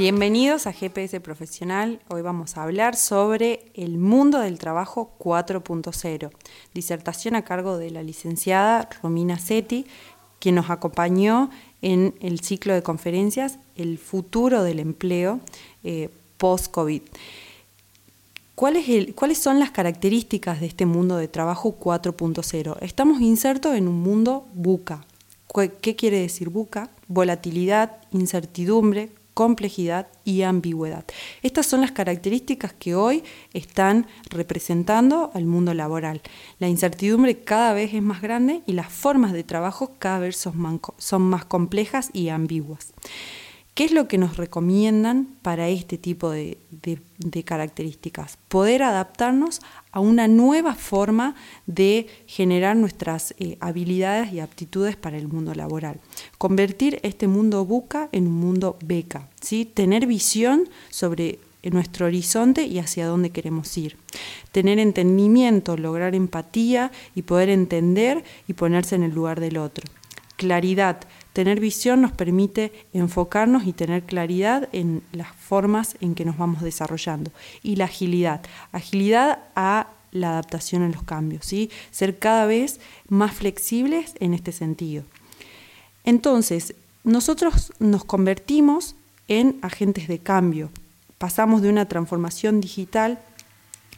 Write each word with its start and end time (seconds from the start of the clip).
Bienvenidos 0.00 0.66
a 0.66 0.72
GPS 0.72 1.20
Profesional. 1.20 2.00
Hoy 2.08 2.22
vamos 2.22 2.56
a 2.56 2.62
hablar 2.62 2.96
sobre 2.96 3.70
el 3.74 3.98
mundo 3.98 4.38
del 4.38 4.58
trabajo 4.58 5.14
4.0. 5.18 6.30
Disertación 6.72 7.34
a 7.36 7.44
cargo 7.44 7.76
de 7.76 7.90
la 7.90 8.02
licenciada 8.02 8.88
Romina 9.02 9.38
Seti, 9.38 9.86
quien 10.38 10.54
nos 10.54 10.70
acompañó 10.70 11.50
en 11.82 12.14
el 12.20 12.40
ciclo 12.40 12.72
de 12.72 12.82
conferencias 12.82 13.58
El 13.76 13.98
futuro 13.98 14.62
del 14.62 14.80
empleo 14.80 15.40
eh, 15.84 16.08
post-COVID. 16.38 17.02
¿Cuáles 18.60 19.38
son 19.38 19.58
las 19.58 19.70
características 19.70 20.60
de 20.60 20.66
este 20.66 20.84
mundo 20.84 21.16
de 21.16 21.28
trabajo 21.28 21.78
4.0? 21.80 22.76
Estamos 22.82 23.22
insertos 23.22 23.74
en 23.74 23.88
un 23.88 24.02
mundo 24.02 24.46
buca. 24.52 25.06
¿Qué 25.80 25.96
quiere 25.96 26.20
decir 26.20 26.50
buca? 26.50 26.90
Volatilidad, 27.08 27.96
incertidumbre, 28.10 29.08
complejidad 29.32 30.08
y 30.26 30.42
ambigüedad. 30.42 31.06
Estas 31.40 31.64
son 31.64 31.80
las 31.80 31.92
características 31.92 32.74
que 32.74 32.94
hoy 32.94 33.24
están 33.54 34.06
representando 34.28 35.30
al 35.32 35.46
mundo 35.46 35.72
laboral. 35.72 36.20
La 36.58 36.68
incertidumbre 36.68 37.40
cada 37.40 37.72
vez 37.72 37.94
es 37.94 38.02
más 38.02 38.20
grande 38.20 38.60
y 38.66 38.74
las 38.74 38.92
formas 38.92 39.32
de 39.32 39.42
trabajo 39.42 39.92
cada 39.98 40.18
vez 40.18 40.36
son 40.36 41.22
más 41.22 41.44
complejas 41.46 42.10
y 42.12 42.28
ambiguas. 42.28 42.92
¿Qué 43.74 43.84
es 43.84 43.92
lo 43.92 44.08
que 44.08 44.18
nos 44.18 44.36
recomiendan 44.36 45.28
para 45.42 45.68
este 45.68 45.96
tipo 45.96 46.30
de, 46.30 46.58
características? 47.44 48.36
Poder 48.48 48.82
adaptarnos 48.82 49.60
a 49.92 50.00
una 50.00 50.28
nueva 50.28 50.74
forma 50.74 51.34
de 51.66 52.08
generar 52.26 52.76
nuestras 52.76 53.34
eh, 53.38 53.56
habilidades 53.60 54.32
y 54.32 54.40
aptitudes 54.40 54.96
para 54.96 55.16
el 55.16 55.28
mundo 55.28 55.54
laboral. 55.54 56.00
Convertir 56.36 56.98
este 57.02 57.28
mundo 57.28 57.64
buca 57.64 58.08
en 58.12 58.26
un 58.26 58.34
mundo 58.34 58.76
beca, 58.84 59.28
¿sí? 59.40 59.64
tener 59.64 60.06
visión 60.06 60.68
sobre 60.90 61.38
nuestro 61.62 62.06
horizonte 62.06 62.64
y 62.64 62.78
hacia 62.78 63.06
dónde 63.06 63.30
queremos 63.30 63.76
ir. 63.76 63.96
Tener 64.52 64.78
entendimiento, 64.78 65.76
lograr 65.76 66.14
empatía 66.14 66.90
y 67.14 67.22
poder 67.22 67.50
entender 67.50 68.24
y 68.48 68.54
ponerse 68.54 68.94
en 68.96 69.02
el 69.04 69.12
lugar 69.12 69.40
del 69.40 69.58
otro. 69.58 69.84
Claridad, 70.36 71.00
Tener 71.32 71.60
visión 71.60 72.00
nos 72.00 72.12
permite 72.12 72.72
enfocarnos 72.92 73.66
y 73.66 73.72
tener 73.72 74.02
claridad 74.02 74.68
en 74.72 75.02
las 75.12 75.32
formas 75.34 75.96
en 76.00 76.14
que 76.14 76.24
nos 76.24 76.36
vamos 76.36 76.62
desarrollando. 76.62 77.30
Y 77.62 77.76
la 77.76 77.84
agilidad. 77.84 78.42
Agilidad 78.72 79.38
a 79.54 79.88
la 80.12 80.30
adaptación 80.30 80.82
a 80.82 80.88
los 80.88 81.04
cambios, 81.04 81.46
¿sí? 81.46 81.70
ser 81.92 82.18
cada 82.18 82.46
vez 82.46 82.80
más 83.08 83.32
flexibles 83.32 84.14
en 84.18 84.34
este 84.34 84.50
sentido. 84.50 85.04
Entonces, 86.04 86.74
nosotros 87.04 87.72
nos 87.78 88.04
convertimos 88.04 88.96
en 89.28 89.58
agentes 89.62 90.08
de 90.08 90.18
cambio. 90.18 90.70
Pasamos 91.18 91.62
de 91.62 91.68
una 91.68 91.86
transformación 91.86 92.60
digital 92.60 93.20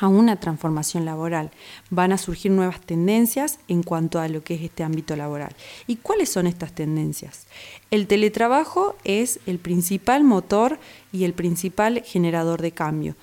a 0.00 0.08
una 0.08 0.36
transformación 0.36 1.04
laboral. 1.04 1.50
Van 1.90 2.12
a 2.12 2.18
surgir 2.18 2.50
nuevas 2.50 2.80
tendencias 2.80 3.58
en 3.68 3.82
cuanto 3.82 4.18
a 4.18 4.28
lo 4.28 4.42
que 4.42 4.54
es 4.54 4.62
este 4.62 4.82
ámbito 4.82 5.14
laboral. 5.14 5.54
¿Y 5.86 5.96
cuáles 5.96 6.30
son 6.30 6.46
estas 6.46 6.72
tendencias? 6.72 7.46
El 7.90 8.06
teletrabajo 8.06 8.96
es 9.04 9.40
el 9.46 9.58
principal 9.58 10.24
motor 10.24 10.78
y 11.12 11.24
el 11.24 11.34
principal 11.34 12.02
generador 12.02 12.62
de 12.62 12.72
cambio. 12.72 13.14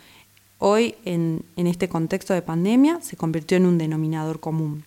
Hoy, 0.60 0.96
en, 1.06 1.44
este 1.56 1.90
contexto 1.90 2.34
de 2.34 2.44
pandemia, 2.44 3.02
se 3.02 3.18
convirtió 3.18 3.58
en 3.58 3.66
un 3.66 3.78
denominador 3.78 4.40
común. 4.40 4.86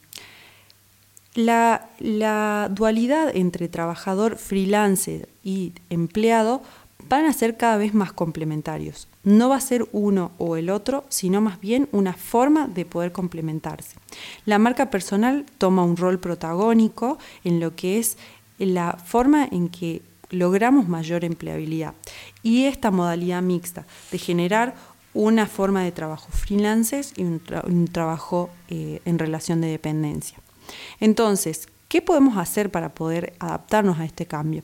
La, 1.35 1.89
la 1.99 2.69
dualidad 2.73 3.35
entre 3.37 3.69
trabajador 3.69 4.37
freelancer 4.37 5.29
y 5.45 5.73
empleado 5.89 6.63
van 7.09 7.27
a 7.27 7.33
ser 7.33 7.57
cada 7.57 7.77
vez 7.77 7.95
más 7.95 8.13
complementarios. 8.13 9.09
No 9.23 9.49
va 9.49 9.57
a 9.57 9.61
ser 9.61 9.87
uno 9.93 10.33
o 10.39 10.57
el 10.57 10.71
otro, 10.71 11.05
sino 11.09 11.41
más 11.41 11.61
bien 11.61 11.89
una 11.93 12.13
forma 12.13 12.69
de 12.69 12.85
poder 12.85 13.13
complementarse. 13.13 13.97
La 14.47 14.59
marca 14.59 14.91
personal 14.91 15.45
toma 15.59 15.85
un 15.85 15.97
rol 15.97 16.19
protagónico 16.19 17.19
en 17.45 17.61
lo 17.61 17.75
que 17.77 17.99
es 17.99 18.17
la 18.59 18.99
forma 19.05 19.47
en 19.51 19.69
que 19.69 20.03
logramos 20.31 20.89
mayor 20.89 21.25
empleabilidad 21.25 21.95
y 22.43 22.65
esta 22.67 22.91
modalidad 22.91 23.43
mixta 23.43 23.87
de 24.13 24.19
generar 24.19 24.75
una 25.13 25.47
forma 25.47 25.83
de 25.83 25.93
trabajo 25.93 26.29
freelances 26.31 27.15
y 27.17 27.25
un, 27.25 27.89
trabajo 27.91 28.51
eh, 28.69 29.01
en 29.05 29.19
relación 29.19 29.61
de 29.61 29.69
dependencia. 29.69 30.39
Entonces, 31.01 31.69
¿qué 31.89 32.01
podemos 32.01 32.39
hacer 32.39 32.71
para 32.71 32.95
poder 32.95 33.33
adaptarnos 33.41 33.99
a 33.99 34.05
este 34.05 34.27
cambio? 34.27 34.63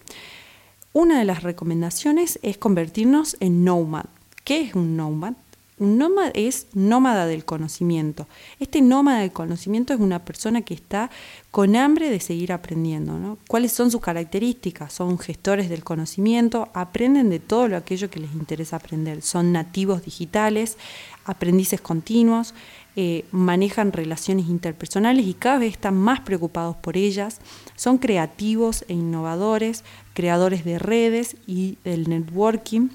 Una 0.99 1.19
de 1.19 1.27
las 1.27 1.43
recomendaciones 1.43 2.39
es 2.41 2.57
convertirnos 2.57 3.37
en 3.41 3.65
nomad. 3.65 4.07
¿Qué 4.45 4.63
es 4.63 4.75
un 4.75 4.97
nomad? 4.97 5.35
Un 5.79 5.99
nómada 5.99 6.31
es 6.33 6.69
nómada 6.73 7.27
del 7.27 7.45
conocimiento. 7.45 8.27
Este 8.61 8.81
nómada 8.81 9.19
del 9.19 9.31
conocimiento 9.31 9.93
es 9.93 10.01
una 10.01 10.25
persona 10.25 10.63
que 10.63 10.73
está 10.73 11.11
con 11.51 11.77
hambre 11.77 12.09
de 12.09 12.19
seguir 12.19 12.51
aprendiendo. 12.51 13.37
¿Cuáles 13.47 13.73
son 13.73 13.91
sus 13.91 14.01
características? 14.01 14.91
Son 14.91 15.19
gestores 15.19 15.69
del 15.69 15.85
conocimiento, 15.85 16.71
aprenden 16.73 17.29
de 17.29 17.41
todo 17.41 17.69
lo 17.69 17.77
aquello 17.77 18.09
que 18.09 18.21
les 18.21 18.33
interesa 18.33 18.77
aprender. 18.77 19.21
Son 19.21 19.53
nativos 19.53 20.03
digitales, 20.03 20.79
aprendices 21.27 21.83
continuos, 21.83 22.55
eh, 22.97 23.25
manejan 23.31 23.93
relaciones 23.93 24.49
interpersonales 24.49 25.27
y 25.27 25.35
cada 25.35 25.59
vez 25.59 25.73
están 25.73 25.97
más 25.97 26.21
preocupados 26.21 26.77
por 26.77 26.97
ellas. 26.97 27.41
Son 27.77 27.99
creativos 27.99 28.85
e 28.89 28.95
innovadores, 28.95 29.85
creadores 30.15 30.65
de 30.65 30.79
redes 30.79 31.37
y 31.47 31.79
del 31.85 32.09
networking 32.09 32.89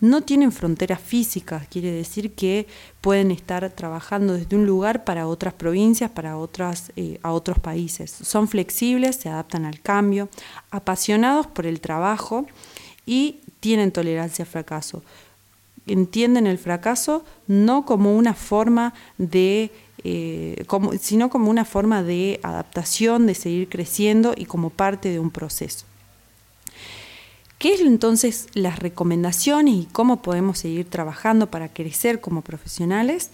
no 0.00 0.22
tienen 0.22 0.52
fronteras 0.52 1.00
físicas, 1.00 1.66
quiere 1.68 1.90
decir 1.90 2.34
que 2.34 2.66
pueden 3.00 3.30
estar 3.30 3.68
trabajando 3.70 4.34
desde 4.34 4.56
un 4.56 4.66
lugar 4.66 5.04
para 5.04 5.26
otras 5.26 5.54
provincias, 5.54 6.10
para 6.10 6.36
otras, 6.36 6.92
eh, 6.96 7.18
a 7.22 7.32
otros 7.32 7.58
países. 7.58 8.10
Son 8.10 8.48
flexibles, 8.48 9.16
se 9.16 9.28
adaptan 9.28 9.64
al 9.64 9.80
cambio, 9.80 10.28
apasionados 10.70 11.46
por 11.48 11.66
el 11.66 11.80
trabajo 11.80 12.46
y 13.06 13.40
tienen 13.60 13.90
tolerancia 13.90 14.44
al 14.44 14.50
fracaso. 14.50 15.02
Entienden 15.88 16.46
el 16.46 16.58
fracaso 16.58 17.24
no 17.46 17.84
como 17.84 18.16
una 18.16 18.34
forma 18.34 18.94
de 19.16 19.70
eh, 20.04 20.64
sino 21.00 21.28
como 21.28 21.50
una 21.50 21.64
forma 21.64 22.02
de 22.04 22.38
adaptación, 22.44 23.26
de 23.26 23.34
seguir 23.34 23.68
creciendo 23.68 24.32
y 24.36 24.44
como 24.44 24.70
parte 24.70 25.10
de 25.10 25.18
un 25.18 25.30
proceso. 25.30 25.86
¿Qué 27.58 27.74
es 27.74 27.80
entonces 27.80 28.46
las 28.54 28.78
recomendaciones 28.78 29.74
y 29.74 29.88
cómo 29.90 30.22
podemos 30.22 30.60
seguir 30.60 30.88
trabajando 30.88 31.50
para 31.50 31.68
crecer 31.68 32.20
como 32.20 32.42
profesionales? 32.42 33.30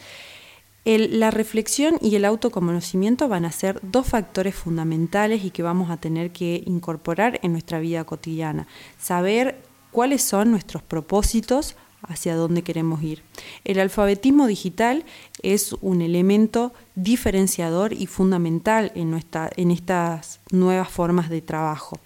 la 0.87 1.31
reflexión 1.31 1.97
y 2.03 2.15
el 2.15 2.27
autoconocimiento 2.27 3.27
van 3.27 3.47
a 3.47 3.53
ser 3.53 3.81
dos 3.83 4.07
factores 4.07 4.55
fundamentales 4.55 5.43
y 5.43 5.51
que 5.51 5.63
vamos 5.63 5.89
a 5.91 5.97
tener 5.97 6.31
que 6.31 6.63
incorporar 6.67 7.41
en 7.43 7.53
nuestra 7.53 7.79
vida 7.79 8.05
cotidiana. 8.05 8.67
Saber 8.99 9.63
cuáles 9.93 10.23
son 10.23 10.51
nuestros 10.51 10.83
propósitos, 10.83 11.75
hacia 12.09 12.37
dónde 12.37 12.63
queremos 12.63 13.03
ir. 13.03 13.23
El 13.65 13.81
alfabetismo 13.81 14.47
digital 14.47 15.05
es 15.43 15.75
un 15.81 16.03
elemento 16.03 16.73
diferenciador 16.95 17.93
y 17.93 18.07
fundamental 18.07 18.93
en, 18.95 19.21
en 19.57 19.71
estas 19.71 20.41
nuevas 20.51 20.89
formas 20.89 21.29
de 21.31 21.43
trabajo 21.43 21.99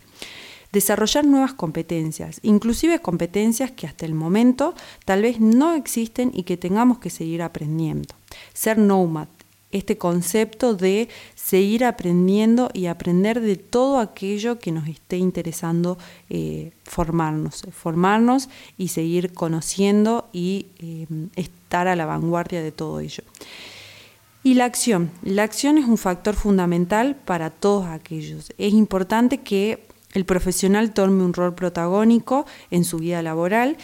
desarrollar 0.72 1.24
nuevas 1.24 1.54
competencias, 1.54 2.40
inclusive 2.42 3.00
competencias 3.00 3.70
que 3.70 3.86
hasta 3.86 4.04
el 4.06 4.14
momento 4.14 4.74
tal 5.04 5.22
vez 5.22 5.40
no 5.40 5.74
existen 5.74 6.30
y 6.34 6.42
que 6.42 6.56
tengamos 6.56 6.98
que 6.98 7.10
seguir 7.10 7.42
aprendiendo. 7.42 8.14
Ser 8.52 8.78
nomad, 8.78 9.28
este 9.70 9.98
concepto 9.98 10.74
de 10.74 11.08
seguir 11.34 11.84
aprendiendo 11.84 12.70
y 12.72 12.86
aprender 12.86 13.40
de 13.40 13.56
todo 13.56 13.98
aquello 13.98 14.58
que 14.58 14.72
nos 14.72 14.88
esté 14.88 15.18
interesando 15.18 15.98
eh, 16.30 16.72
formarnos, 16.84 17.62
formarnos 17.72 18.48
y 18.78 18.88
seguir 18.88 19.32
conociendo 19.32 20.28
y 20.32 20.66
eh, 20.78 21.06
estar 21.36 21.88
a 21.88 21.96
la 21.96 22.06
vanguardia 22.06 22.62
de 22.62 22.72
todo 22.72 23.00
ello. 23.00 23.24
Y 24.42 24.54
la 24.54 24.64
acción. 24.64 25.10
La 25.22 25.42
acción 25.42 25.76
es 25.78 25.86
un 25.86 25.98
factor 25.98 26.34
fundamental 26.34 27.16
para 27.16 27.50
todos 27.50 27.86
aquellos. 27.86 28.52
Es 28.56 28.72
importante 28.72 29.38
que 29.38 29.86
el 30.14 30.24
profesional 30.24 30.94
tome 30.94 31.22
un 31.22 31.34
rol 31.34 31.54
protagónico 31.54 32.46
en 32.70 32.84
su 32.84 32.98
vida 32.98 33.20
laboral. 33.22 33.76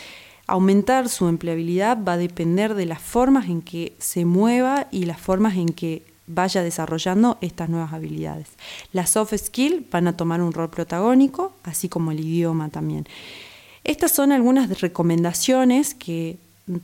Aumentar 0.47 1.09
su 1.09 1.29
empleabilidad 1.29 1.99
va 2.07 2.15
a 2.15 2.19
depender 2.19 2.75
de 2.75 2.87
las 2.87 3.01
formas 3.01 3.47
en 3.49 3.63
que 3.63 3.95
se 3.99 4.25
mueva 4.25 4.89
y 4.91 5.07
las 5.07 5.19
formas 5.19 5.57
en 5.57 5.71
que 5.71 6.03
vaya 6.27 6.63
desarrollando 6.63 7.39
estas 7.41 7.69
nuevas 7.69 7.93
habilidades. 7.93 8.49
Las 8.93 9.11
soft 9.11 9.35
skills 9.37 9.89
van 9.91 10.09
a 10.09 10.17
tomar 10.17 10.43
un 10.43 10.53
rol 10.53 10.71
protagónico, 10.71 11.53
así 11.63 11.89
como 11.89 12.11
el 12.11 12.21
idioma 12.21 12.69
también. 12.69 13.07
Estas 13.85 14.13
son 14.13 14.33
algunas 14.33 14.81
recomendaciones 14.81 15.95
que 15.95 16.39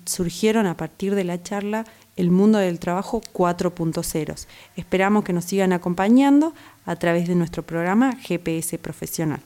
surgieron 0.05 0.67
a 0.67 0.77
partir 0.77 1.15
de 1.15 1.25
la 1.25 1.43
charla 1.43 1.87
el 2.17 2.31
mundo 2.31 2.59
del 2.59 2.79
trabajo 2.79 3.23
4.0. 3.33 4.47
Esperamos 4.77 5.25
que 5.25 5.33
nos 5.33 5.47
sigan 5.47 5.73
acompañando 5.73 6.53
a 6.85 6.97
través 6.97 7.29
de 7.29 7.35
nuestro 7.35 7.63
programa 7.63 8.15
GPS 8.17 8.79
Profesional. 8.79 9.41